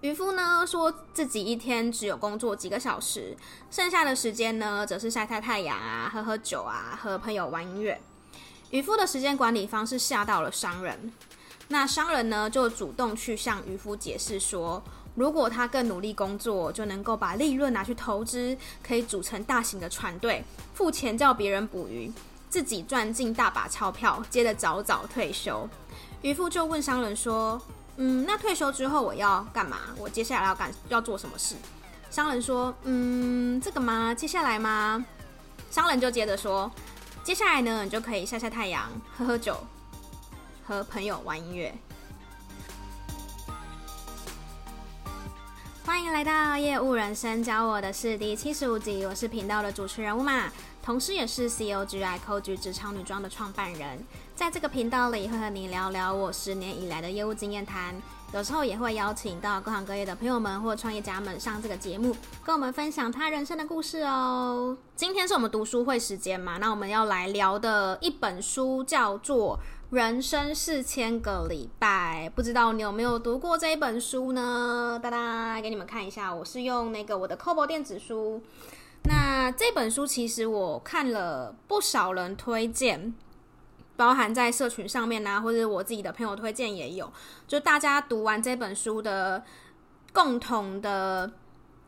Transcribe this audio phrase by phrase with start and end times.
[0.00, 3.36] 渔夫呢说自己一天只有工作几个小时，
[3.68, 8.00] 剩下的时间呢则是晒晒太阳啊、喝喝酒啊、和朋友玩音乐。
[8.70, 11.12] 渔夫的时间管理方式吓到了商人，
[11.66, 14.80] 那商人呢就主动去向渔夫解释说，
[15.16, 18.56] 如果他更努力工作，就能够把利润拿去投资，
[18.86, 20.44] 可以组成大型的船队，
[20.74, 22.12] 付钱叫别人捕鱼，
[22.48, 25.68] 自己赚进大把钞票，接着早早退休。
[26.22, 27.60] 渔夫就问商人说
[28.00, 29.78] ：“嗯，那退休之后我要干嘛？
[29.96, 31.56] 我接下来要干要做什么事？”
[32.10, 34.14] 商人说：“嗯，这个吗？
[34.14, 35.04] 接下来吗？”
[35.68, 36.70] 商人就接着说
[37.24, 39.58] ：“接下来呢，你就可以晒晒太阳，喝喝酒，
[40.64, 41.74] 和朋友玩音乐。”
[45.84, 50.44] 欢迎来到业务人生教我的事第七十五集，我是频道的主持人 Uma，
[50.82, 54.04] 同时也是 COGI Coach 职场女装的创办人。
[54.38, 57.92] 在这个频道里，会和你聊聊我十年以来的业务经验谈，
[58.32, 64.78] 有时候也会邀请到各行各业的朋友们或创业家们上这个节目，跟我们分享他人生的故事哦。
[64.94, 69.58] 今天是我们读书会时间嘛，那我们要来聊的一本书叫做。
[69.90, 75.00] 人生四千个礼拜，不知道你有没有读过这一本书呢？
[75.02, 78.42] 哒哒，给你们看一下，我是用那个我的 Kobo 电子书。
[79.04, 83.14] 那这本书其实我看了不少人推荐，
[83.98, 87.12] 包含在社群上面啊，或者我自己的朋友推荐也有。
[87.48, 89.42] 就大家读完这本书的
[90.12, 91.32] 共同的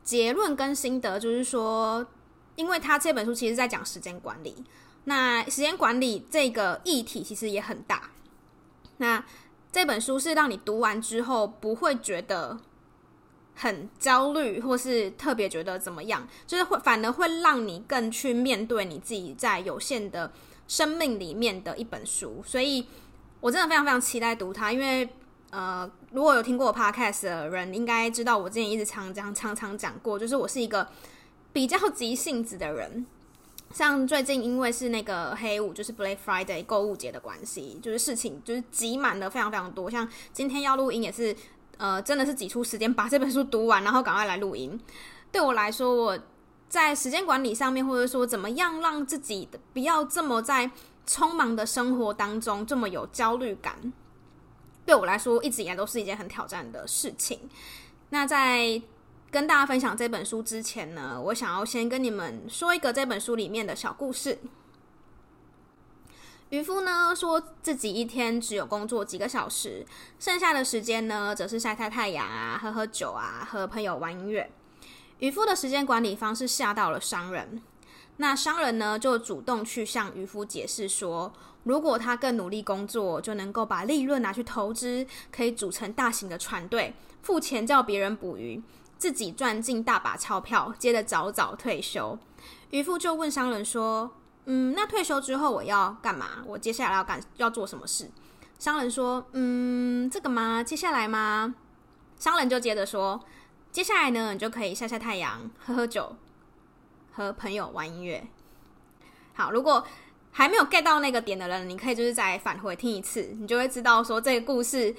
[0.02, 2.04] 结论跟心得，就是说，
[2.56, 4.64] 因为他这本书其实在讲时间管理。
[5.04, 8.10] 那时间管理这个议题其实也很大。
[8.96, 9.24] 那
[9.70, 12.58] 这本书是让你读完之后不会觉得
[13.54, 20.32] 很焦虑，或是特别觉得怎么样，就是会反而会让你更去面对你自己在有限的
[20.70, 22.40] 生命里面的一本书。
[22.46, 22.86] 所以
[23.40, 25.08] 我真的非常非常期待读它，因为
[25.50, 30.86] 呃，如果有听过我 podcast 的人，应该知道我之前一直常讲、常常讲过，就是我是一个
[31.52, 33.04] 比较急性子的人。
[33.72, 39.90] 像最近因为是那个黑五，就是 Black Friday 购物节的关系，就是事情就是挤满了非常非常多。
[39.90, 41.34] 像今天要录音也是，
[41.78, 44.78] 呃，真的是挤出时间把这本书读完，然后赶快来录音。
[45.32, 46.18] 对我来说，我
[46.70, 50.70] 在时间管理上面，或者说怎么样让自己不要这么在
[51.04, 53.92] 匆忙的生活当中这么有焦虑感，
[54.86, 57.40] 对我来说一直以来都是一件很挑战的事情。
[58.10, 58.80] 那在
[59.32, 64.38] 跟大家分享这本书之前呢，我想要先跟你们说一个这本书里面的小故事。
[66.50, 69.84] 渔夫呢说自己一天只有工作几个小时，
[70.20, 74.48] 剩下的时间呢则是晒晒太阳啊、喝喝酒啊、和朋友玩音乐。
[75.20, 77.62] 渔夫的时间管理方式吓到了商人，
[78.16, 81.32] 那商人呢就主动去向渔夫解释说，
[81.64, 88.62] 如果他更努力工作，就能够把利润拿去投资，可以组成大型的船队，付钱叫别人捕鱼。
[88.96, 92.18] 自己赚进大把钞票，接着早早退休。
[92.68, 94.10] 渔夫就问商人说
[94.44, 96.42] ：“嗯，那退休之后我要干嘛？
[96.46, 98.10] 我接下来要干要做什么事？”
[98.58, 100.62] 商人说：“嗯，这个吗？
[100.62, 101.54] 接下来吗？”
[102.20, 103.18] 商人就接着说
[103.72, 106.16] ：“接下来呢，你就可以晒晒太阳，喝喝酒，
[107.12, 108.26] 和朋友玩音乐。”
[109.34, 109.86] 好，如果
[110.32, 114.94] 还没有 get 到那个点的人，你可以就是再返回听一次，你就会知道说这个故事。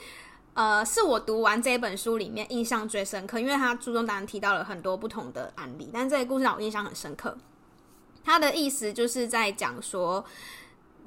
[0.53, 7.37] 呃，是我读完这本书里面印象最深刻，因为他书中当然提到了很多不同的案例，但这个故事让我印象很深刻。
[8.23, 10.25] 他的意思就是在讲说，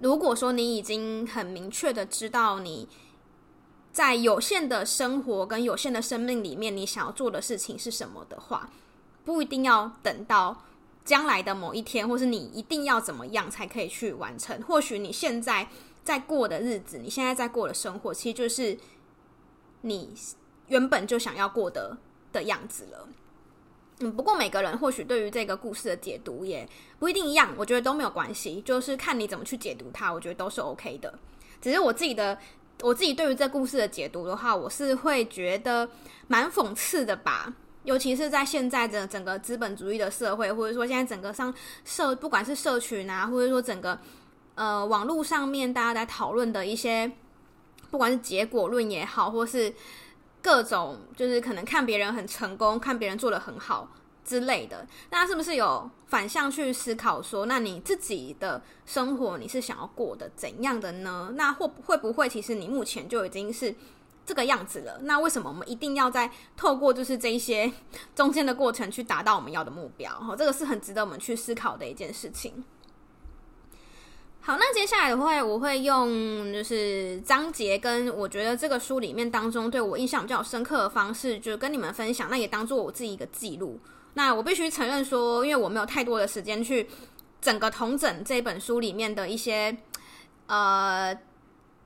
[0.01, 2.89] 如果说你已经很明确的知道你
[3.94, 8.69] 在有限的生活跟有限的生命里面，你想要做的事情是什么的话，
[9.25, 10.65] 不一定要等到
[11.03, 14.60] 将来的某一天，或是你一定要怎么样才可以去完成。
[14.65, 15.66] 或许你现在
[16.03, 18.77] 在过的日子，你现在在过的生活，其实就是。
[19.87, 20.15] 你
[20.69, 21.99] 原本就想要过的
[22.33, 23.06] 的样子了，
[24.00, 26.66] 嗯，不过每个人或许对于这个故事的解读也
[26.99, 31.19] 不一定一样，我觉得都没有关系，就是看你怎么去解读它，我觉得都是 OK 的。
[31.60, 32.38] 只是我自己的，
[32.83, 35.89] 我自己对于这故事的解读的话，我是会觉得
[36.27, 37.53] 蛮讽刺的吧，
[37.84, 41.54] 尤其是在现在的整个资本主义的社会，或者说现在整个上
[41.84, 43.98] 社，不管是社群啊，或者说整个
[44.54, 47.10] 呃网络上面大家在讨论的一些。
[47.91, 49.72] 不管是结果论也好，或是
[50.43, 53.89] 各种就是可能看别人很成功，看别人做的很好
[54.24, 61.32] 之类的，那是不是有反向去思考说，那你自己的生活你是想要过的怎样的呢？
[61.36, 63.74] 那会会不会其实你目前就已经是
[64.24, 64.98] 这个样子了？
[65.03, 67.71] 那为什么我们一定要在透过就是这一些
[68.16, 70.10] 中间的过程去达到我们要的目标？
[70.12, 72.65] 哈，这个是很值得我们去思考的一件事情。
[74.41, 82.28] 好，那接下来的话，我会用就是章节跟我觉得这个书里面当中对我印象比较深刻的方式，就跟你们分享。
[82.30, 83.80] 那也当做我自己一个记录。
[84.15, 86.89] 那我必须承认说，因为我没有太多的时间去
[87.41, 89.77] 整个统整这本书里面的一些
[90.47, 91.15] 呃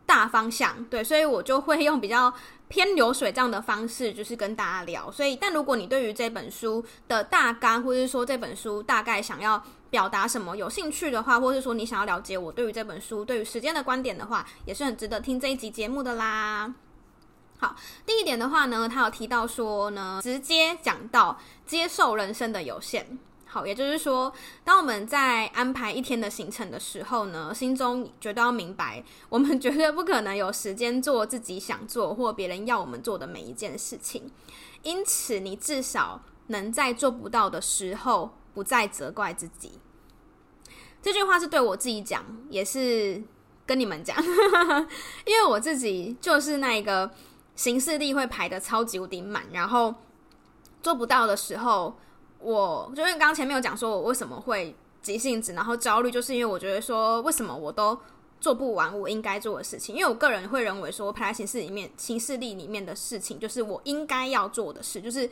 [0.06, 2.32] 大方向，对，所以我就会用比较
[2.68, 5.10] 偏流水账的方式，就是跟大家聊。
[5.10, 16.74] 所以，但如果你对于这本书的大纲，或者是说这本书大概想要表达什么有兴趣的话，或是说你想要了解我对于这本书对于时间的观点的话，也是很值得听这一集节目的啦。
[17.58, 17.74] 好，
[18.06, 23.18] 第一点的话呢，他有提到说呢，直接讲到接受人生的有限。
[23.50, 24.32] 好，也就是说，
[24.62, 34.30] 当我们在安排一天的行程的时候呢，心中绝对要明白，我们绝对不可能有时间做自己想做或别人要我们做的每一件事情。
[34.82, 39.80] 因此，你至少能在做不到的时候，不再责怪自己，
[41.02, 43.22] 这句话是对我自己讲，也是
[43.66, 44.14] 跟你们讲，
[45.24, 47.10] 因为我自己就是那一个
[47.58, 49.92] 行事历会排的超级无敌满，然后
[50.80, 51.92] 做不到的时候，
[52.38, 57.98] 我就因为刚前面有讲说我为什么会急性子，然后焦虑，就是因为我觉得说为什么我都
[58.40, 65.28] 做不完我应该做的事情，因为我个人会认为说排在行事里面行事历里面的事情，就是我应该要做的事，就是。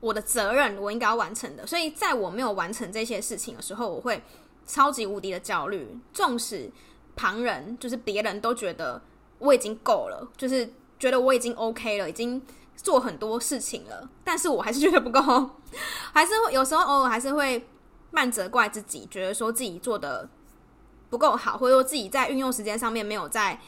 [0.00, 4.22] 我的责任，我应该要完成的，所以在我没有完成这些事情的时候，我会
[4.66, 5.98] 超级无敌的焦虑。
[6.12, 6.70] 纵使
[7.16, 9.00] 旁人，就是别人都觉得
[9.38, 10.70] 我已经够了，就是
[11.04, 12.40] 觉得我已经 OK 了，已经
[12.74, 15.20] 做很多事情了，但是我还是觉得不够，
[16.14, 17.68] 还是会有时候偶尔还是会
[18.10, 20.26] 慢责怪自己，觉得说自己做的
[21.10, 23.60] 不够好，或者说自己在运用时间上面没有在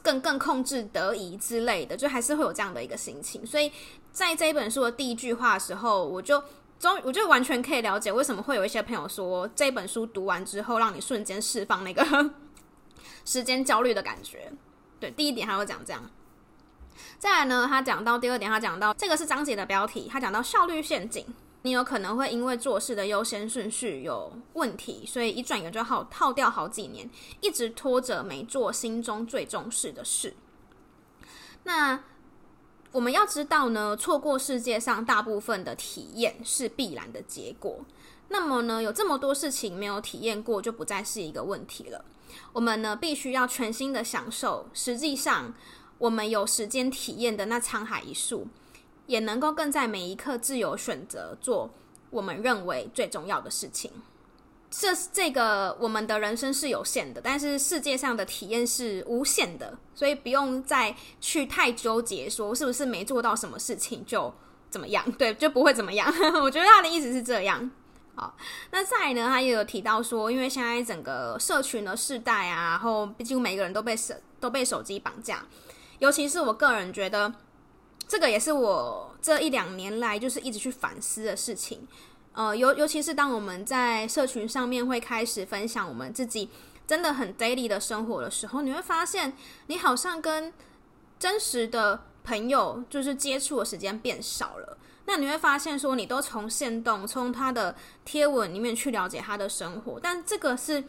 [0.00, 3.72] 更更控制得宜之类的，就还是会有这样的一个心情，所以。
[4.16, 6.42] 在这一本书的第一句话的时候，我就
[6.78, 12.02] 终我就完全可以了解为什么会有一些朋友说这本书读完之后让你瞬间释放那个
[13.26, 14.50] 时间焦虑的感觉。
[14.98, 16.02] 对，第一点他会讲这样。
[17.18, 21.26] 再来呢，他讲到第二点，他讲到这个是章节的标题，他讲到效率陷阱。
[21.62, 27.10] 你有可能会因为做事的优先顺序有问题，所以一转眼就耗耗掉好几年，
[27.40, 30.34] 一直拖着没做心中最重视的事。
[31.64, 32.02] 那。
[32.92, 37.84] 我们要知道呢，错过世界上大部分的体验是必然的结果。
[38.28, 42.02] 那么呢，有这么多事情没有体验过，就不再是一个问题了。
[42.54, 44.70] 我们呢，必须要全心的享受。
[44.72, 45.52] 实际上，
[45.98, 48.46] 我们有时间体验的那沧海一粟，
[49.06, 51.70] 也能够更在每一刻自由选择做
[52.10, 53.90] 我们认为最重要的事情。
[54.68, 64.34] 这这个我们的人生是有限的，但是世界上的体验是无限的，所以不用再去太纠结，说是不是没做到什么事情就
[64.68, 66.12] 怎么样， 对，就不会怎么样。
[66.42, 67.70] 我觉得他的意思是这样。
[68.16, 68.34] 好，
[68.72, 75.44] 那再呢，他也有提到说，因为现在整个社群的世代啊，然后毕竟每个人都被手都被手机绑架，
[75.98, 77.32] 尤其是我个人觉得，
[78.06, 81.86] 这个也是我这一两年来就是一直去反思的事情。
[82.32, 86.50] 呃，尤尤其是当我们在社群上面会开始分享我们自己
[86.86, 89.32] 真的很 daily 的生活的时候，你会发现
[89.68, 90.52] 你好像跟
[91.18, 94.76] 真实的朋友就是接触的时间变少了。
[95.06, 100.84] 那你会发现说，你都从线动、从他的贴文里面去了解他的生活，但这个是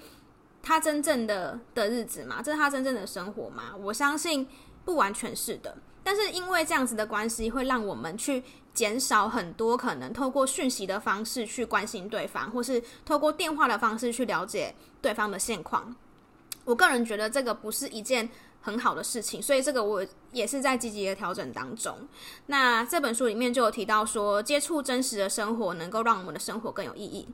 [0.62, 2.42] 他真正的的日子吗？
[2.44, 3.74] 这是他真正的生活吗？
[3.80, 4.48] 我相信
[4.88, 5.75] 不完全是的。
[6.01, 8.42] 但是因为这样子的关系，会让我们去
[8.74, 15.94] 减少很多可能透过讯息的方式去关心对方，或是透过电话的方式去了解对方的现况。
[16.63, 18.29] 我个人觉得这个不是一件
[18.62, 22.08] 很好的事情，所以这个我也是在积极的调整当中。
[22.46, 27.27] 那这本书里面就有提到说，接触真实的生活能够让我们的生活更有意义。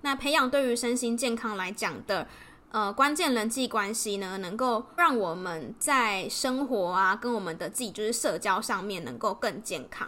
[0.00, 2.26] 那培养对于身心健康来讲的。
[2.76, 10.06] 呃，关键人际关系呢，能够让我们在生活啊，跟我们的自己就是社交上面能够更健康。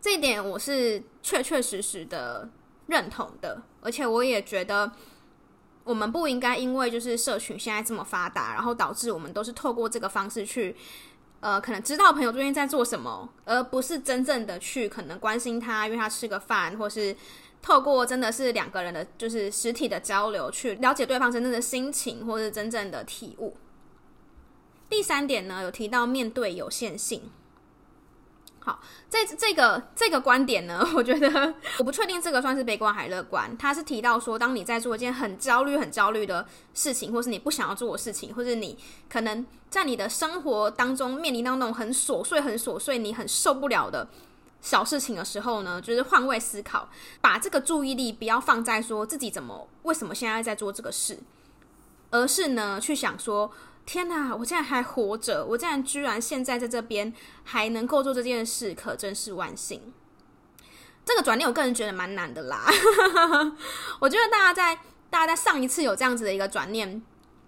[0.00, 2.48] 这一点我是确确实实的
[2.86, 4.92] 认同的，而且我也觉得
[5.82, 10.76] 我们不应该因为就是社群现在这么发达，然后导致我们都是透过这个方式去，
[11.40, 17.16] 呃，可能知道朋友最近在做什么，而不是真正的去可能关心他，约他吃个饭，或是。
[17.64, 23.56] 透过真的是两个人的，就是实体的交流，去了解对方真正的心情，或是真正的体悟。
[24.86, 27.22] 第三点呢，有提到面对有限性。
[28.60, 33.56] 好，这这个这个观点呢，我觉得我不确定这个算是悲观还是乐观。
[33.56, 38.78] 他是提到说，当你在做一件很焦虑、很焦虑的事情，或是你不想要做的事情，或是你
[39.08, 44.06] 可能在你的生活当中面临到那种很琐碎、很琐碎，你很受不了的。
[44.64, 46.88] 小事情的时候呢，就是换位思考，
[47.20, 51.18] 把这个注意力不要放在说自己怎么、为什么现在在做这个事，
[52.08, 53.52] 而是呢去想说：
[53.84, 59.92] 天哪，我竟然还活着，我竟然居然现在在这边还能够做这件事，可真是万幸。
[61.04, 62.64] 这个转念，我个人觉得蛮难的啦。
[64.00, 64.80] 我觉得大家在
[65.10, 67.02] 大家在上一次有这样子的一个转念，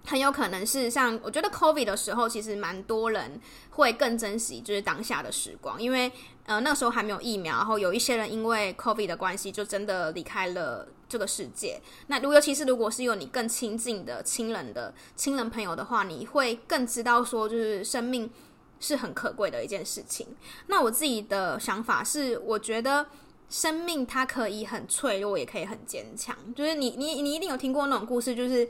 [0.07, 6.11] 很有可能是像我觉得 COVID 的时候，其实蛮多人会更珍惜就是当下的时光，因为
[6.47, 11.81] 呃那时候还没有疫苗，然后有一些人因为 COVID 的关系，就真的离开了这个世界。
[12.07, 18.31] 那如尤其是如果是有你更亲近的亲人的亲人朋友的话，你会更知道说，就是生命
[18.79, 20.27] 是很可贵的一件事情。
[20.69, 23.07] 那我自己的想法是，我觉得。
[23.49, 26.37] 生命它可以很脆弱，也可以很坚强。
[26.53, 28.69] 就是你你你一定有听过那种故事，就是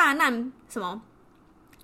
[0.00, 1.02] 大难什么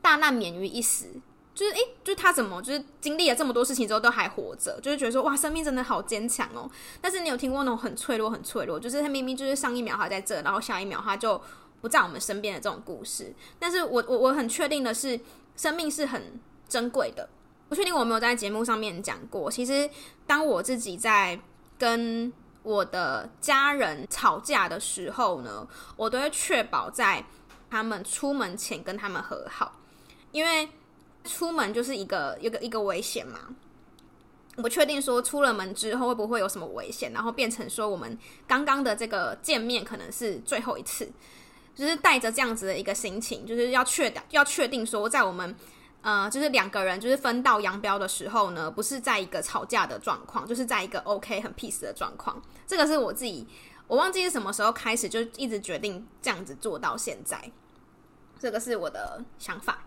[0.01, 1.07] 大难免于一死，
[1.55, 6.71] 就是诶，就是他怎么就是经历了这么多事情之后都还活着，就是觉得说哇，生命真的好坚强哦。
[6.99, 11.39] 但是你有听过那种很脆弱很脆弱，就是他明明就是上一秒还在这，然后下一秒他就
[11.83, 13.35] 不在我们身边的这种故事。
[13.59, 15.21] 但是我我我很确定的是，
[15.55, 17.29] 生命是很珍贵的。
[17.69, 19.91] 不确定我没有在节目上面讲过，其实
[20.27, 21.39] 当我自己在。
[21.79, 22.33] 跟
[22.63, 27.23] 我的家人吵架的时候呢，我都会确保在
[27.71, 29.81] 他们出门前跟他们和好，
[30.33, 30.69] 因为
[31.25, 33.39] 出门就是一个一个一个危险嘛。
[34.57, 41.11] 我不确定说出了门之后会不会有什么危险，然后变成说我们刚刚的这个见面可能是最后一次，
[41.75, 45.55] 就是带着这样子的一个心情，就是要确要确定说在我们。
[46.03, 52.41] 呃，就是两个人就是分道扬镳的时候呢，不是在一个吵架的状况，就是在一个 OK 很 peace 的状况。
[52.65, 53.45] 这个是我自己，
[53.87, 57.51] 我忘记是什么时候开始就一直决定这样子做到现在。
[58.39, 59.85] 这个是我的想法。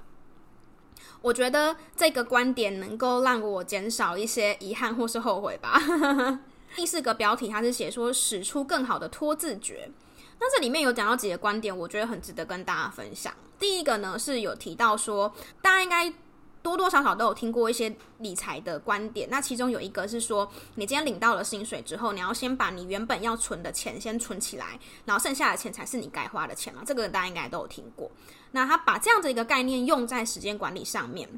[1.21, 5.79] 我觉得这个观点能够让我减少一些遗憾或是后悔吧。
[6.75, 9.91] 第四个标题它是写说使出更好的脱自觉。
[10.39, 13.33] 那这里面有讲到几个观点，我觉得很值得跟大家分享。
[13.59, 16.13] 第一个呢，是有提到说，大家应该
[16.61, 19.29] 多多少少都有听过一些理财的观点。
[19.29, 26.81] 那其中有一个是说，你今天领到了薪水之后，你要先把你原本要存的钱先存起来，然后剩下的钱才是你该花的钱嘛。
[26.85, 28.09] 这个大家应该都有听过。
[28.51, 31.29] 那他把这样的一个概念用在时间管理上面，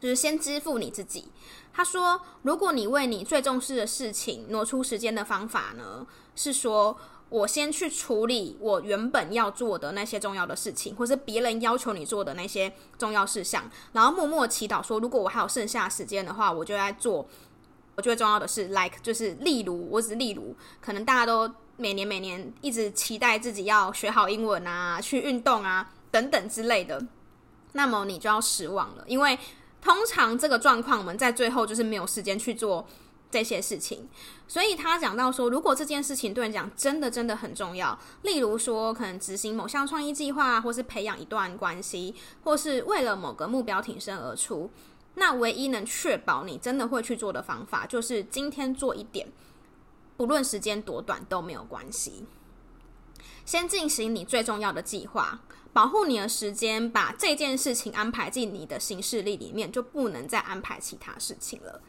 [0.00, 1.30] 就是先支付你自己。
[1.72, 6.96] 他说，如果你为你最重视的事情挪出时间的方法呢，是说。
[7.28, 17.26] 我先去处理我原本要做的那些重要的事情，或是别人要求你做的那些重要事项，然后默默祈祷说，如果我还有剩下时间的话，我就在做
[17.96, 27.04] 我觉得重要的事，like 就是例如，我只是例如，可能大家都每年每年一直期待自己要学好英文啊，去运动啊等等之类的，
[27.72, 29.36] 那么你就要失望了，因为
[29.82, 32.86] 通常这个状况我们在最后就是没有时间去做。
[33.30, 34.08] 这些事情，
[34.46, 42.14] 所以他讲到说，如果这件事情对你讲真的真的很重要，例如说可能执行某项创意计划，或是培养一段关系，
[42.44, 44.70] 或是为了某个目标挺身而出，
[45.14, 49.28] 那唯一能确保你真的会去做的方法，就是今天做一点，
[50.16, 52.24] 不论时间多短都没有关系。
[53.44, 55.40] 先进行你最重要的计划，
[55.72, 61.80] 保护你的时间，把这件事情安排进你的行事历里面，就不能再安排其他事情了。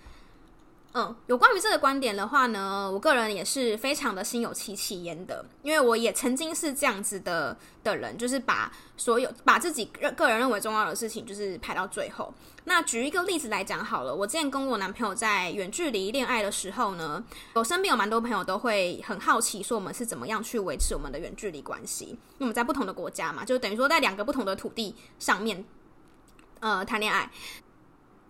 [0.93, 12.33] 嗯，有关于这个观点的话呢，我个人也是非常的心有戚戚焉的，因为我也曾经是这样子的的人，就是把所有把自己认个人认为重要的事情，就是排到最后。
[12.63, 25.63] 那举一个例子来讲好了，我之前跟我男朋友在远距离恋爱的时候呢，我身边有蛮多朋友都会很好奇，说我们是怎么样去维持我们的远距离关系，因为我们在不同的国家嘛，就等于说在两个不同的土地上面，
[26.59, 27.29] 呃，谈恋爱。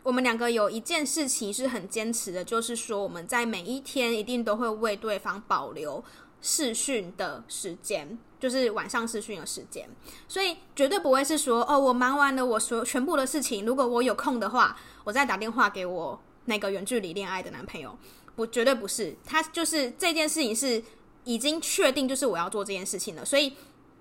[0.07, 6.01] 我们两个有一件事情是很坚持的，就是说我们在每一天一定都会为对方保留
[6.41, 9.89] 视讯的时间，就是晚上视讯的时间，
[10.25, 17.93] 所以绝对不会是说哦，我忙完了我所全部的事情，如果我有空的话，我再打电话给我那个远距离恋爱的男朋友，
[18.33, 20.81] 不，绝对不是，他就是这件事情是
[21.25, 23.51] 已经确定就是我要做这件事情了，所以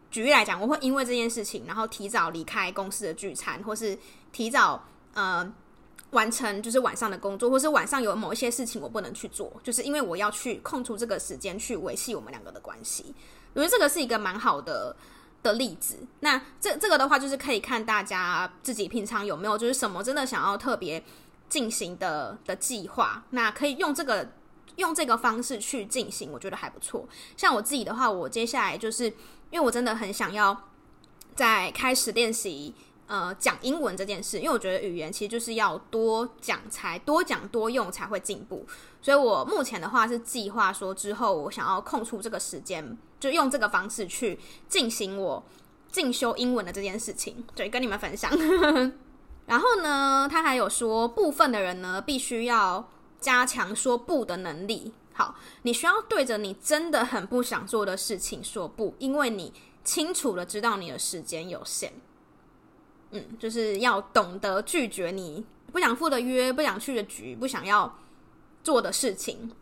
[0.09, 3.99] 举例来讲，我会因为这件事情，然后提早离开公司的聚餐，或是
[4.31, 4.85] 提早
[5.15, 5.53] 呃。
[6.11, 13.15] 完成就是晚上的工作，或是晚上有某一些事情我不能去做，就是因为我要去空出这个时间去维系我们两个的关系。
[13.55, 14.95] 我觉得这个是一个蛮好的
[15.43, 15.97] 的例子。
[16.21, 21.03] 那这这个的话，就是可以看大家自己平常有没有就是什么真的想要特别
[21.49, 24.29] 进行的的计划，那可以用这个
[24.77, 27.09] 用这个方式去进行，我觉得还不错。
[27.37, 29.07] 像我自己的话，我接下来就是
[29.51, 30.69] 因为我真的很想要
[31.35, 32.75] 再开始练习。
[33.07, 38.67] 呃，讲英文这件事，因为我觉得语言其实就是要多讲才多讲多用才会进步，
[39.01, 45.45] 所以我目前的话是计划说之后我想要空出这个时间，就用这个方式去进行我
[45.93, 48.31] 进修英文的这件事情，对，跟你们分享。
[49.47, 54.93] 然后呢，他还有说，部分的人呢，必须要加强说不的能力。
[55.13, 59.53] 好，你需要对着你真的很不想做的事情说不，因为你
[59.85, 61.93] 清楚的知道你的时间有限。
[63.11, 67.99] 嗯，就是要懂得拒绝你不想赴的约、不想去的局、不想要
[68.65, 69.53] 做的事情。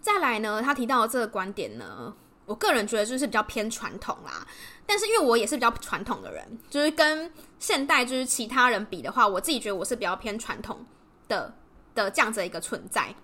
[0.00, 2.14] 再来呢，他提到的这个观点呢，
[2.46, 4.46] 我个人觉得就是比较偏传统啦。
[4.86, 10.84] 但是因为我也是比较传统的人，就是跟现代就是其他人比的话，我自己觉得我是比较偏传统
[11.28, 11.54] 的
[11.94, 13.14] 的这样子的一个存在。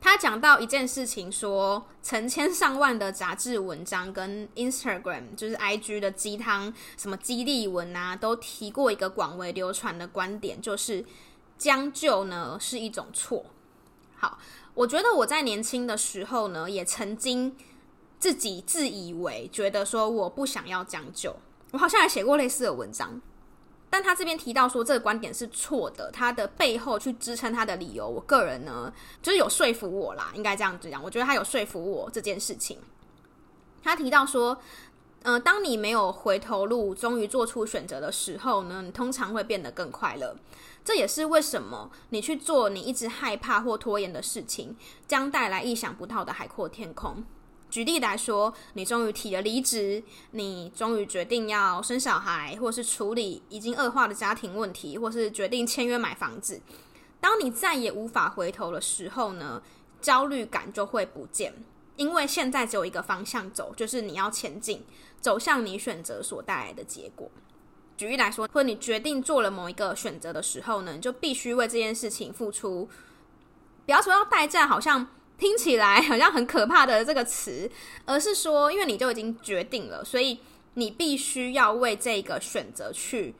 [0.00, 11.04] 他讲到一件事情说，成千上万的杂志文章跟 Instagram 就是 IG 的鸡汤什么激励文啊，都提过一个广为流传的观点，就是
[11.58, 13.44] 将就呢是一种错。
[14.16, 14.38] 好，
[14.74, 17.56] 我觉得我在年轻的时候呢，也曾经。
[18.18, 21.34] 自己自以为觉得说我不想要将就，
[21.70, 23.18] 我好像还写过类似的文章，
[23.92, 32.78] 但他这边提到说这个观点是错的，他的背后去支撑他的理由，我个人呢就是有说服我啦，应该这样子讲，我觉得他有说服我这件事情。
[33.82, 34.56] 他提到说，
[35.24, 40.36] 嗯、当你没有回头路，终于做出选择的时候呢，你通常会变得更快乐。
[40.84, 44.76] 这也是为什么你去做你一直害怕或拖延的事情，
[45.08, 47.24] 将带来意想不到的海阔天空。
[47.70, 56.60] 举例来说，你终于提了离职，你终于决定要生小孩，或是处理已经恶化的家庭问题，或是决定签约买房子。
[57.20, 59.62] 当你再也无法回头的时候呢，
[60.00, 61.54] 焦虑感就会不见，
[61.94, 64.84] 因为现在只有一个方向走，就是你要前进，
[65.20, 67.30] 走向你选择所带来的结果。
[67.96, 72.88] 举例来说，或你决定做了某一个选择的时候呢，你就必须为这件事情付出，
[73.86, 75.06] 不要说要代价，好像。
[75.40, 77.68] 听起来好像很可怕的这个词，
[78.04, 80.38] 而是说，因为你就已经决定了，所以
[80.74, 83.34] 你必须要为这个选择去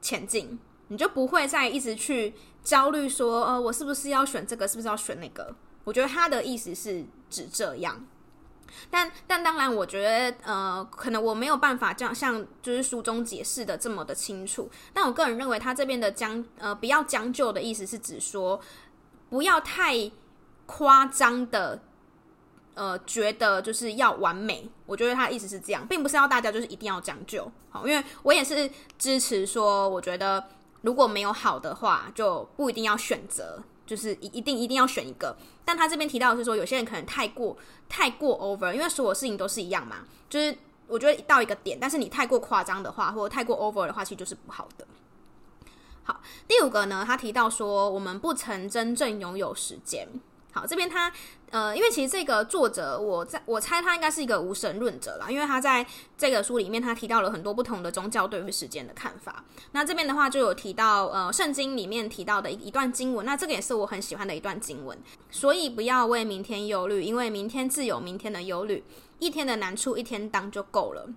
[0.00, 2.32] 前进，你就不会再一直去
[2.64, 5.54] 焦虑说，呃，我是不是要选这个，是不是要选那个？
[5.84, 8.02] 我觉得他的意思是指这样，
[8.90, 18.58] 但但当然，我觉得呃，可能我没有办法这样像就是书中解释的这么的清楚，但我个人认为他这边的将呃不要将就的意思是指说
[19.28, 20.10] 不要太。
[20.74, 21.82] 夸张的，
[22.72, 24.70] 呃，觉得就是要完美。
[24.86, 27.46] 我觉得他的意思是这样，并不是要大家就是一定要将就。
[27.68, 30.42] 好，因为我也是支持说，我觉得
[30.80, 35.36] 如果没有好的话，就不一定要选择，就是一一定一定要选一个。
[35.62, 37.54] 但他这边提到是说，有些人可能太过
[37.86, 39.96] 太过 over，因为所有事情都是一样嘛。
[40.30, 40.56] 就是
[40.86, 44.86] 我觉得到一个点，但是你太过夸张的话，或者太过 over 的话，其实就是不好的。
[46.04, 50.08] 好，第五个呢，他提到说，我们不曾真正拥有时间。
[50.54, 51.10] 好，这边他
[51.50, 55.84] 呃，因为其实这个作者，我在我猜他应该是一个无神论者啦，因为他在
[56.18, 59.42] 这个书里面，他提到了很多不同的宗教对于时间的看法。
[59.72, 64.98] 那这边的话就有提到呃，圣经里面提到的一一段经文，那这个也是我很喜欢的一段经文。
[65.30, 68.84] 所以不要为明天忧虑，因为明天自有明天的忧虑，
[69.18, 71.08] 一天的难处一天当就够了。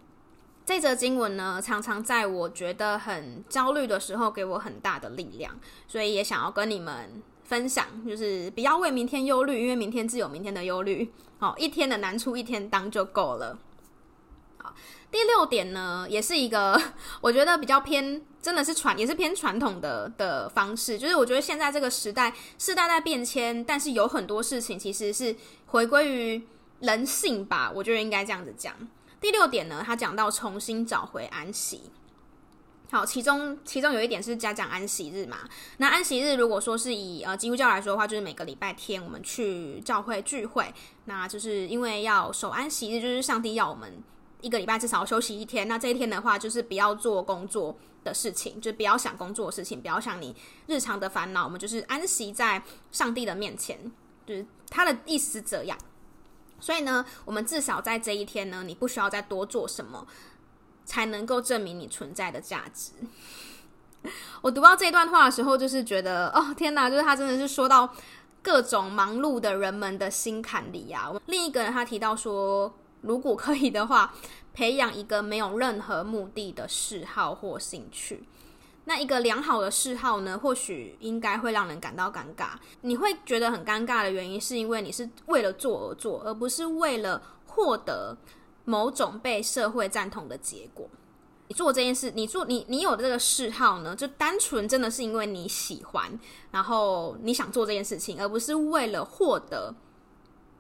[0.65, 7.21] 这则经文呢，常常在我觉得很焦虑的时候，给我很大的力量，所以也想要跟你们。
[7.45, 11.10] 分享就是不要为明天忧虑，因为明天自有明天的忧虑。
[11.38, 13.58] 好，一天的难处一天当就够了。
[14.58, 14.73] 好，
[15.12, 16.81] 第六点呢，也是一个
[17.21, 20.97] 我觉得比较偏，真的是传，也是偏传统的的方式。
[20.97, 25.36] 就是我觉得现在这个时代，世代在变迁，但是有很多事情其实是
[25.67, 26.41] 回归于
[26.79, 27.71] 人性吧。
[27.75, 28.73] 我觉得应该这样子讲。
[29.21, 31.81] 第六点呢，他讲到重新找回安息。
[32.91, 35.39] 好，其中其中有一点是加讲安息日嘛。
[35.78, 40.74] 那安息日如果说是以呃基督教来说的话，就是每个礼拜天我们去教会聚会，
[41.06, 43.91] 那就是因为要守安息日，就是上帝要我们
[44.41, 45.67] 一个礼拜至少要休息一天。
[45.67, 50.34] 那这一天的话，就是不要做工作的事情，就不要想工作的事情，不要想你
[50.67, 53.91] 日常的烦恼，我们就是安息在上帝的面前，
[54.26, 55.78] 就是他的意思是这样。
[56.60, 60.08] 所以呢，我们至少在这一天呢，你不需要再多做什么。
[60.86, 62.91] 才能够证明你存在的价值。
[64.41, 67.91] 我读到这段话的时候，就是觉得，哦天哪，就是他真的是说到
[68.43, 71.12] 各种忙碌的人们的心坎里呀。
[71.26, 72.71] 另一个人他提到说，
[73.02, 74.13] 如果可以的话，
[74.54, 78.24] 培养一个没有任何目的的嗜好或兴趣。
[78.88, 82.50] 那一个良好的嗜好呢，或许应该会让人感到尴尬。
[82.82, 88.15] 你会觉得很尴尬的原因，是因为你是为了做而做，而不是为了获得。
[88.65, 90.89] 某种被社会赞同的结果，
[91.47, 96.19] 你做这件事，你做你你有这个嗜好呢，就单纯真的是因为你喜欢，
[96.51, 99.73] 然后你想做这件事情，而不是为了获得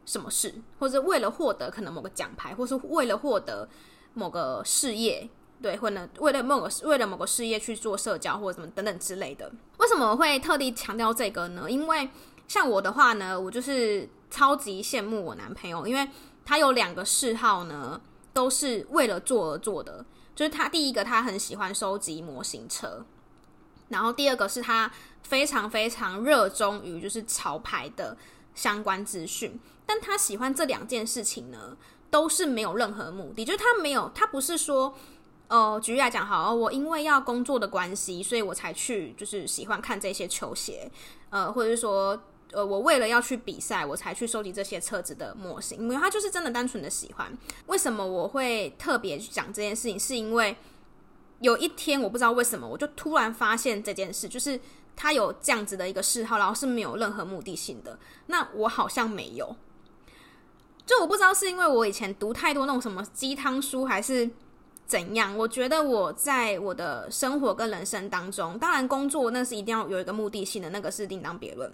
[0.05, 3.67] 什么事，或者为了获得可能某个奖牌，或是为了获得
[4.13, 5.27] 某个事业，
[5.59, 9.51] 对，或者为了某个为了某个事业去做社交或者什么等等之类的。
[9.79, 11.69] 为什么会特地强调这个呢？
[11.69, 12.07] 因为
[12.47, 16.07] 像我的话呢，我就是超级羡慕我男朋友，因为
[16.45, 17.99] 他有两个嗜好呢，
[18.31, 20.05] 都是为了做而做的。
[20.35, 23.05] 就是他第一个，他很喜欢收集模型车，
[23.87, 24.91] 然后第二个是他
[25.23, 28.17] 非常非常热衷于就是潮牌的
[28.53, 29.57] 相关资讯。
[29.85, 31.77] 但他喜欢这两件事情呢，
[32.11, 34.93] 都是没有任何目的，就是他没有，他不是说，
[35.47, 40.91] 呃，举例来讲，好，我因为要工作的关系，所以我才去就是喜欢看这些球鞋，
[41.29, 42.21] 呃，或者是说。
[42.55, 47.37] 呃，我为了要去比赛，我才去收集这些车子的模型，因为他就是真的单纯的喜欢。
[47.67, 49.99] 为什么我会特别去讲这件事情？
[49.99, 50.55] 是因为
[51.41, 54.57] 有一天我不知道为什么，我就突然发现这件事，就是
[54.95, 57.99] 他有这样子的一个嗜好，然后是没有任何目的性的。
[58.27, 59.53] 那我好像没有，
[60.85, 64.31] 就我不知道是因为我以前读太多那种什么鸡汤书，还是
[64.87, 65.37] 怎样？
[65.37, 71.69] 我觉得我在我的生活跟人生当中，当然工作那是一定要有一个目的性的，那个是另当别论。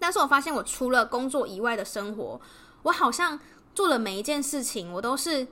[0.00, 2.40] 但是我发现，我除了工作以外的生活，
[2.82, 3.38] 我好像
[3.74, 5.46] 做了每一件事情，我都是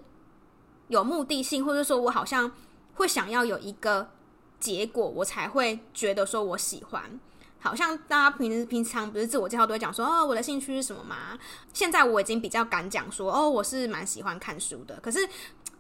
[0.89, 2.51] 有目的性，或者说，我好像
[2.95, 4.11] 会想要有一个
[4.59, 7.21] 结果，我才会觉得说我喜欢。
[7.61, 11.39] 好像大家平时平常不是自我介绍都会讲说，哦，我的兴趣是什么吗？
[11.75, 14.99] 现在我已经比较敢讲说，哦，我是蛮喜欢看书的。
[15.03, 15.29] 可是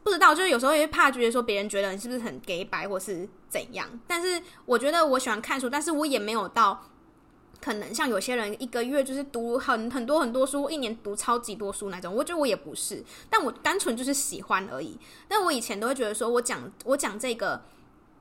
[0.03, 3.89] 不知道，就是有时候也会怕觉得说别人觉得你是不是很给白或是怎样。
[4.07, 6.85] 但是我觉得我喜欢看书，但是我也没有到。
[7.61, 12.15] 可能像有些人一个月就是读很很多很多书，一年读超级多书那种。
[12.15, 14.99] 我觉得我也不是，但我单纯就是喜欢而已。
[15.27, 17.63] 但我以前都会觉得说，我讲我讲这个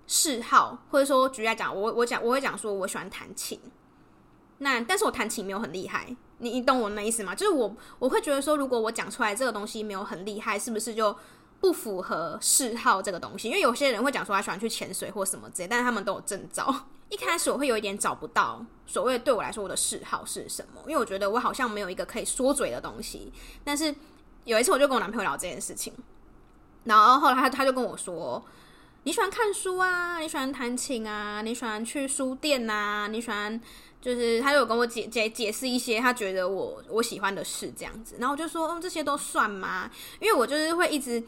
[0.08, 3.60] 嗜好，或者说举例来讲，我我讲我会讲说我喜欢弹琴。
[4.60, 7.36] 那但是我弹琴没有很厉害，你你懂我那意思吗？
[7.36, 11.15] 就是我我会觉得说，如果我讲出来这个东西没有很厉害，是不是就
[11.60, 13.48] 不符合嗜好这个东西？
[13.48, 16.74] 因为有些人会讲说他喜欢去潜水或什么之类，但是他们都有证照。
[17.10, 23.32] 一开始我会有一点找不到所谓对我来说我的嗜好是什么，因为我觉得我好像没有一个可以说嘴的东西。
[23.63, 23.96] 但是
[24.43, 25.93] 有一次我就跟我男朋友聊这件事情，
[26.84, 28.43] 然后后来他他就跟我说
[29.04, 33.60] ：“你喜欢看书啊，你喜欢弹琴啊，你喜欢去书店啊，你喜欢
[34.02, 39.89] 就是他就有跟我解解解释一些他觉得我我喜欢的事这样子。”然后我就说：“嗯，这些都算吗？
[40.20, 41.24] 因为我就是会一直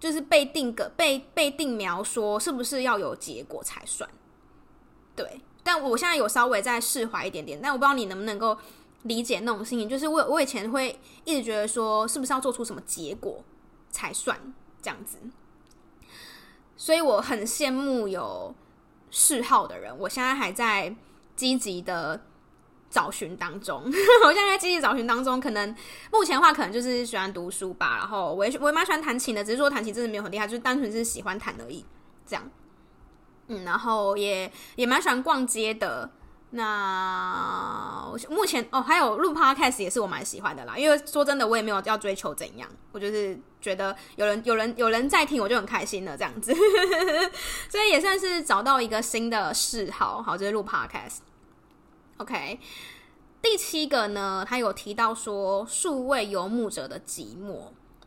[0.00, 4.10] 就是被定个被被定苗说是不是要有结果才算。”
[5.14, 8.56] 对，但我现在有稍微再释怀一点点，但我不知道你能不能够
[9.02, 9.88] 理解那种心情。
[9.88, 13.44] 就是我我以前会一直觉得说，是不是要做出什么结果
[13.90, 15.18] 才算这样子？
[16.76, 18.54] 所以我很羡慕有
[19.10, 19.94] 嗜好的人。
[19.98, 20.96] 我现在还在
[21.36, 22.22] 积极的
[22.90, 23.82] 找寻当中，
[24.24, 25.40] 我现在在积极找寻当中。
[25.40, 25.74] 可能
[26.12, 27.96] 目前的话，可能就是喜欢读书吧。
[27.98, 31.84] 然后我也我也蛮喜欢弹琴的，只是说弹琴真的没有很厉害，就是单纯是喜欢弹而已，
[32.26, 32.50] 这样。
[33.46, 36.10] 嗯，然后也也蛮喜欢逛街的。
[36.52, 40.76] 那目前哦，还有录 podcast 也是我蛮喜欢的啦。
[40.76, 46.52] 因为说真的，我也没有要追求怎样，我就是觉得有人有人有人在听，我就很开心了这样子。
[47.70, 51.18] 所以也算是找到一个新的嗜好，好，就是录 podcast。
[52.20, 52.60] OK，
[53.40, 57.62] 第七个呢，他有提到说数位游牧者的寂寞。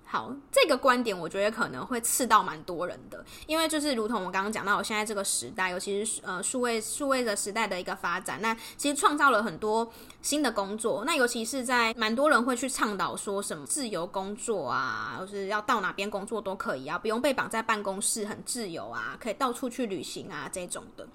[0.06, 11.04] 好，这个观点我觉得可能会刺到蛮多人的，因为就是如同我刚刚讲到，我现在这个时代，尤其是呃数位数位的时代的一个发展，那其实创造了很多新的工作。
[11.08, 21.08] 那尤其是在蛮多人会去倡导说什么自由工作啊，就是要到哪边工作都可以啊，不用被绑在办公室，很自由啊，可以到处去旅行啊这种的。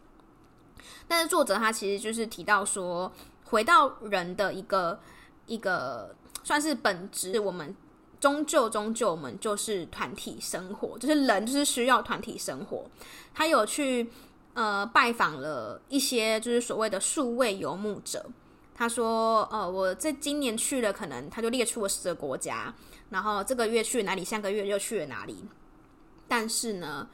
[1.08, 3.10] 但是作者他其实就是提到说，
[3.46, 5.00] 回到人的一个
[5.46, 7.74] 一个算是本质，我们。
[8.20, 12.84] 终究，终究，我们就是团体生活，就是人就是需要团体生活。
[13.32, 14.10] 他有去
[14.54, 18.26] 呃拜访了一些就是所谓的数位游牧者。
[18.74, 22.74] 他说，呃，我在今年去了，可能他就列出了十个国家，
[23.10, 25.44] 然后这个月去了哪里，下个月又去了哪里。
[26.26, 27.08] 但是呢，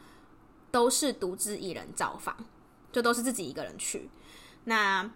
[0.70, 2.34] 都是独自一人造访，
[2.94, 4.08] 就都是自己一个人去。
[4.64, 5.10] 那。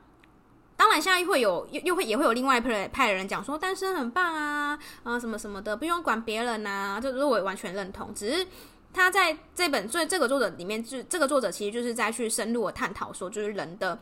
[0.81, 8.15] 当然，现在会有又又会也会有另外派派的人讲说单身很棒啊，啊什么什么的，不用管别人呐、啊，就是我完全认同。
[8.15, 8.47] 只是
[8.93, 13.99] 他在这本最这个作者里面，就这个作者其实就是在去深入的探讨说，就是人的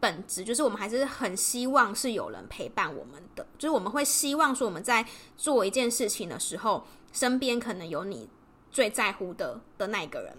[0.00, 8.26] 本质，就是我们还是很希望是有人陪伴我们的，就是我们会希望说我们在做一件事情的时候，身边可能有你
[8.70, 10.34] 最在乎的的那一个人。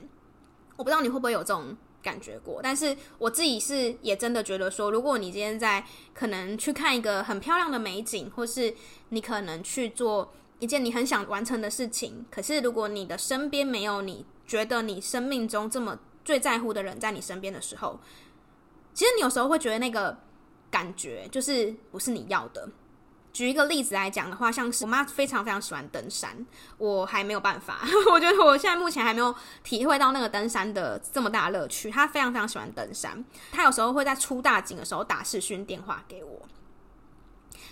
[0.75, 1.77] 我不知道你会不会有这种。
[2.07, 8.73] 感觉过，但是我自己是也真的觉得说，如果你今天在可能去看一个很漂亮的美景，或是
[9.09, 17.99] 你可能去做一件你很想完成的事情，可是如果你的身边没有你觉得你生命中这么最在乎的人在你身边的时候，
[18.93, 20.17] 其实你有时候会觉得那个
[20.71, 22.69] 感觉就是不是你要的。
[23.37, 26.43] 举一个例子来讲的话，像是我妈非常非常喜欢登山，
[26.79, 27.81] 我还没有办法。
[28.11, 29.31] 我觉得我现在目前还没有
[29.63, 31.91] 体会到那个登山的这么大乐趣。
[31.91, 36.41] 她非常非常喜欢登山，她有时候会在出大景的时候打视讯电话给我。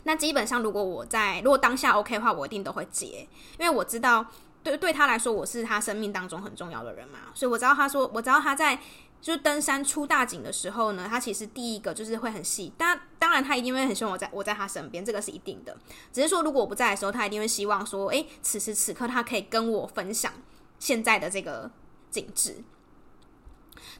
[0.03, 4.23] 那基本上，如果我在如果当下 OK 的话，我一定都会接，因为我知道
[4.61, 7.17] 对对她来说，我是她生命当中很重要的人嘛。
[7.33, 8.79] 所以我知道她说，我知道她在。
[9.21, 15.75] 就是登山出大景的时候呢，他其实第一个就是会很细，但当然他一定会很希望我在我在他身边，这个是一定的。
[16.13, 20.31] 只是说如果我不在的时候，他一定会希望说，诶，此时此刻他可以跟我分享
[20.77, 21.71] 现在的这个
[22.11, 22.57] 景致。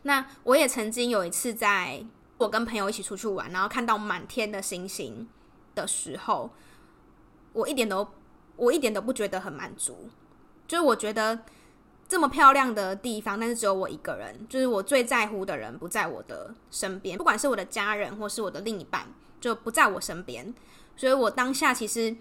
[0.04, 2.06] 那我也曾经有一次在
[2.38, 5.28] 我跟朋友一起出去玩，然后看到满天的星星
[5.74, 6.52] 的时候，
[7.54, 8.08] 我一点都
[8.58, 10.08] 我一点都不觉得很满足，
[10.68, 11.40] 就是我觉得。
[12.08, 19.08] 这么漂亮的地方，但是只有我一个人，就是我最在乎的人不在我的身边，不管是我的家人或是我的另一半，
[19.42, 20.54] 就不在我身边。
[20.96, 22.16] 所以我当下其实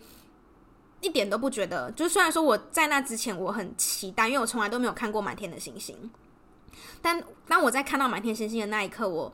[1.01, 6.11] 一点都不觉得，就虽然说我在那之前我很期待，因为我从来都没有看过满天的星星，
[7.03, 9.33] 但当我在看到满天星星的那一刻，我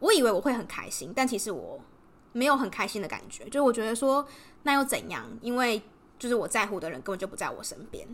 [0.00, 1.80] 我以为我会很开心，但其实我
[2.32, 4.26] 没有很开心的感觉，就我觉得说
[4.64, 5.26] 那又怎样？
[5.40, 5.80] 因为
[6.18, 8.06] 就是我在乎的人根本就不在我身边。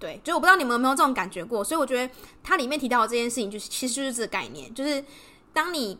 [0.00, 5.04] 对，就我不知道你们有没有这种感觉过，所以我觉得它里面提到的这件事情，就是其实就是这个概念，就是
[5.52, 5.98] 当你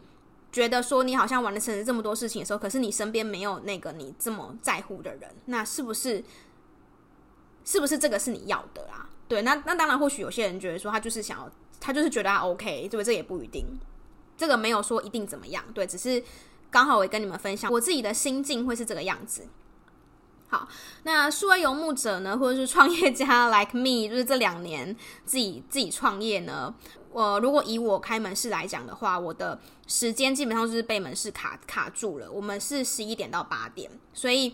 [0.50, 6.24] 觉得说你好像完成了这么多事情的时候，可是你身边没有那个你这么在乎的人，那是不是
[7.64, 9.08] 是不是这个是你要的啊？
[9.28, 13.66] 对，那那当然，或许有些人觉得说他就是想要，他就是觉得他 OK，对，这也不一定，
[14.36, 16.20] 这个没有说一定怎么样，对，只是
[16.70, 19.46] 刚好我也跟你们分享我自己的心境会是这个样子。
[20.50, 20.68] 好，
[21.04, 26.74] 那数位游牧者呢，或者是创业家， like me，就是这两年自己自己创业呢。
[27.12, 32.28] 我如果以我开门市来讲的话，我的时间基本上就是被门市卡卡住了。
[32.30, 34.52] 我们是十一点到八点，所以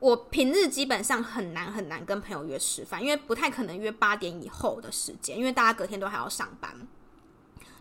[0.00, 6.86] 我平日基本上很难很难跟朋友约吃饭，因为不太可能约八点以后的时间，因为大家隔天都还要上班。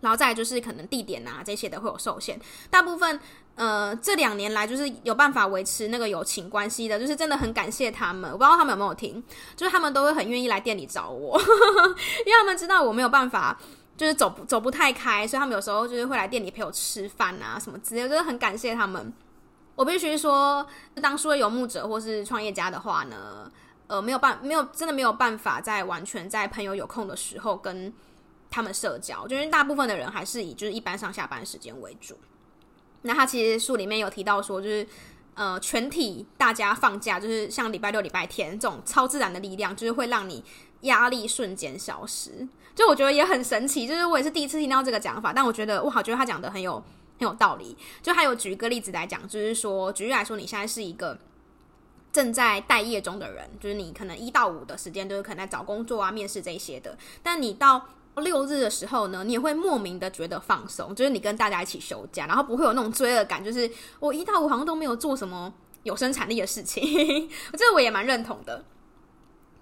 [0.02, 3.20] 然后再就是可能地点啊这些的会有受限，大部分
[3.56, 8.30] 呃这两年来就是有办法维持那个友情关系的，就是真的很感谢他们。
[8.32, 9.24] 我不知道他们有没有听，
[9.56, 11.40] 就是他们都会很愿意来店里找我，
[12.26, 13.58] 因为他们知道我没有办法，
[13.98, 19.14] 就是走不走不太开，所以他们有时候就是会来店里陪我吃饭啊什么之类的，就是很感谢他们。
[19.76, 20.66] 我必须说，
[21.02, 23.52] 当数位游牧者或是创业家的话呢，
[23.88, 27.94] 呃没有办没有真的没有办法在完全在朋友有空的时候跟。
[28.56, 32.16] 他们社交，就是大部分的人还是以就是一般上下班时间为主。
[33.02, 34.88] 那他其实书里面有提到说，就是
[35.34, 40.42] 呃全体大家放假，就是像礼拜六、礼拜天这种超自然的力量，就是会让你
[40.84, 42.48] 压力瞬间消失。
[42.74, 46.76] 就我觉得也很神奇，就是我也是第一次听到这个讲法，但我觉得我好觉得他讲的很有
[47.20, 47.76] 很有道理。
[48.02, 51.20] 就还有举一个例子来讲，就是说举例来说，你现在是一个
[52.14, 57.90] 正在待业中的人，就是你可能一到五的时间都是可能在找工作啊、面试这些的，但你到
[58.22, 66.84] 六日的时候呢，你也会莫名的觉得放松，就是你跟大家一起休假，然后不会有那种罪恶感，就是我一到五好像都没有做什么有生产力的事情，
[67.58, 68.64] 这个我也蛮认同的。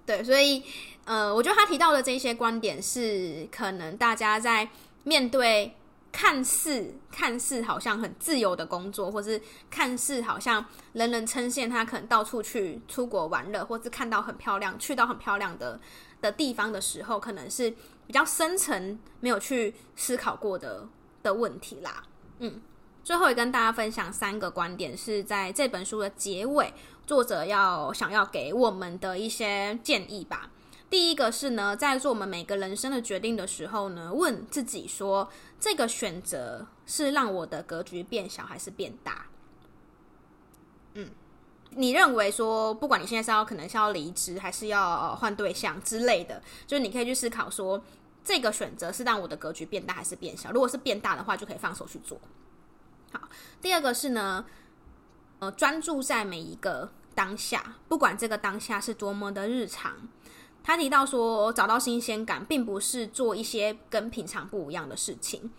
[0.06, 0.62] 对，所以
[1.06, 4.70] 呃，我觉得他提到的这些观点是，可能大家在
[5.04, 5.76] 面对
[6.12, 15.80] 看似看似好像很自由的工作，或是看似好像人人称羡他可能到处去出国玩乐，或是看到很漂亮，去到很漂亮的
[16.22, 17.74] 的地方的时候，可能是。
[18.06, 20.88] 比较深层没有去思考过的
[21.22, 22.04] 的问题啦，
[22.40, 22.62] 嗯，
[23.04, 26.74] 最后也跟大家分享三个观点，是在这本书的结尾，
[27.06, 30.52] 作者要想要给我们的一些建议吧。
[30.90, 35.28] 第一个是呢，在做我们每个人生的决定的时候呢，问自己说，
[35.60, 39.26] 这个选择是让我的格局变小还是变大？
[40.94, 41.10] 嗯，
[41.78, 47.82] 你认为说，不管你现在是要可能是要离职，还是要换对象之类的，就是你可以去思考说。
[48.26, 50.50] 这个选择是让我的格局变大还是变小？
[50.54, 52.18] 如果是变大的话，就可以放手去做。
[53.12, 53.20] 好，
[53.62, 54.46] 第二个是呢，
[55.40, 60.08] 呃，专注在每一个当下，不管这个当下是多么的日常。
[60.64, 65.52] 他提到说，找到新鲜感，并不是做一些跟平常不一样的事情，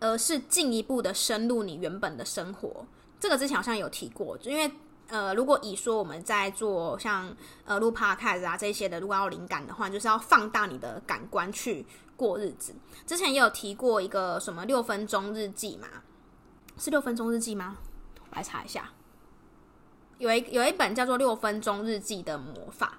[0.00, 2.84] 而是进一步的深入你原本的生活。
[3.20, 4.68] 这个之前好像有提过，因为。
[5.08, 11.84] 呃，如果以说我们在做像呃录 podcast 啊这些的，如果要灵感的话，就是要放大你的感官去
[12.16, 12.74] 过日子。
[13.06, 15.88] 之前也有提过一个什么六分钟日记嘛，
[16.78, 17.76] 是六分钟日记吗？
[18.30, 18.90] 我来查一下。
[20.18, 22.98] 有一有一本叫做《六分钟日记》的魔法。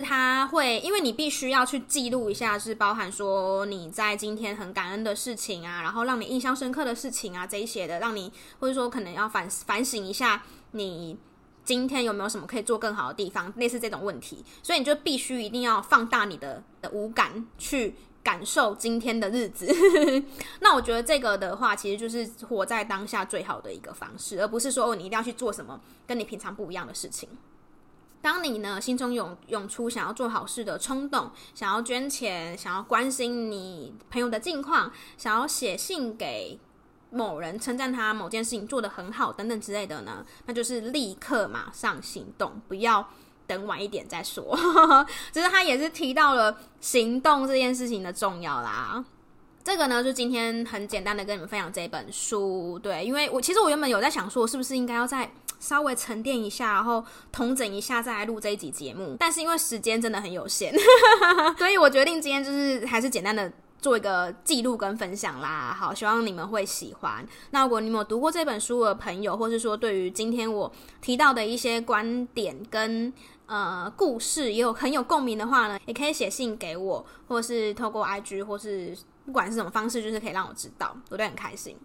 [0.00, 11.18] 他会，因为你必须要去记录一下，是包含说你在今天很感恩的事情啊，然后让你印象深刻的事情啊，这一些的，让你或者说可能要反反省一下，你
[11.68, 19.66] 今天有没有什么可以做更好的地方，类似这种问题，所以你就必须一定要放大你的的五感去感受今天的日子。
[20.60, 27.28] 那我觉得这个的话，其实就是活在当下最好的一个方式，而不是说哦，你一定要去做什么跟你平常不一样的事情。
[28.22, 36.58] 当你呢，心中涌涌出想要做好事的冲动，想要捐钱，想要关心你朋友的近况，想要写信给
[37.10, 43.08] 某人称赞他某件事情做得很好等等之类的呢，那就是立刻马上行动，不要
[43.46, 44.56] 等晚一点再说。
[45.32, 49.04] 只是他也是提到了行动这件事情的重要啦。
[49.64, 52.78] 这个呢，就今天很简单的跟你们分享这本书。
[52.78, 59.14] 对，因为我其实我原本有在想说，是不是应该要再稍微沉淀一下，然后统整一下再来录这一集节目。
[59.18, 60.74] 但是因为时间真的很有限，
[61.58, 65.76] 所以我决定今天就是还是简单的做一个记录跟分享啦。
[65.78, 67.26] 好，希望你们会喜欢。
[67.50, 73.12] 那如果你们有读过这本书的朋友，或是说对于今天我提到的一些观点跟
[73.46, 78.96] 呃故事也有很有共鸣的话呢，也可以写信给我，或是透过 IG 或是。
[79.28, 81.76] 不管是什么方式，就是可以让我知道，我都很开心。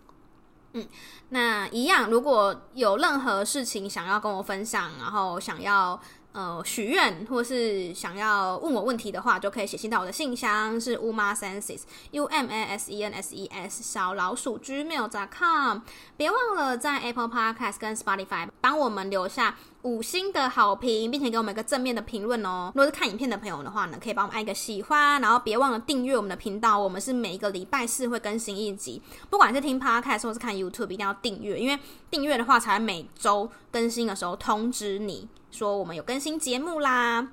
[0.72, 0.88] 嗯，
[1.28, 6.00] 那一样，如果有任何事情想要跟我分享，然后想要
[6.34, 15.80] 呃许愿，或是想要问我问题的话，就可以写信到我的信箱，是 umasenses u m a s e n s e s 小老鼠 gmail.com。
[16.18, 19.56] 别忘了在 Apple Podcast 跟 Spotify 帮我们留下。
[19.84, 22.72] 五星的好评，并且给我们一个正面的评论哦。
[22.74, 26.80] 如果是看影片的朋友的话呢，可以帮我们按一个喜欢，然后别忘了订阅我们的频道。
[26.80, 31.78] 我们是每一个礼拜四会更新一集，不管是听 Podcast 或是看 YouTube，一定要订阅，因为
[32.10, 37.30] 订阅的话才每周更新的时候通知你说我们有更新节目啦。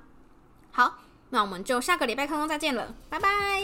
[0.71, 0.99] 好，
[1.31, 3.61] 那我们就下个礼拜空中再见了，拜拜。